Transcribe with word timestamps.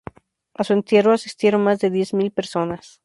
A 0.55 0.63
su 0.63 0.73
entierro 0.73 1.11
asistieron 1.13 1.63
más 1.63 1.77
de 1.77 1.91
diez 1.91 2.15
mil 2.15 2.31
personas. 2.31 2.99